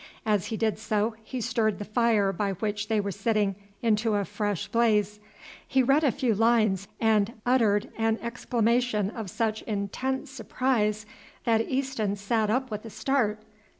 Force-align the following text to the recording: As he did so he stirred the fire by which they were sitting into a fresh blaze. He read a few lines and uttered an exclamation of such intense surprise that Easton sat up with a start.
As 0.25 0.47
he 0.47 0.57
did 0.57 0.79
so 0.79 1.13
he 1.23 1.39
stirred 1.41 1.77
the 1.77 1.85
fire 1.85 2.33
by 2.33 2.53
which 2.53 2.87
they 2.87 2.99
were 2.99 3.11
sitting 3.11 3.53
into 3.83 4.15
a 4.15 4.25
fresh 4.25 4.67
blaze. 4.67 5.19
He 5.67 5.83
read 5.83 6.03
a 6.03 6.11
few 6.11 6.33
lines 6.33 6.87
and 6.99 7.33
uttered 7.45 7.87
an 7.99 8.17
exclamation 8.19 9.11
of 9.11 9.29
such 9.29 9.61
intense 9.61 10.31
surprise 10.31 11.05
that 11.43 11.69
Easton 11.69 12.15
sat 12.15 12.49
up 12.49 12.71
with 12.71 12.83
a 12.83 12.89
start. 12.89 13.43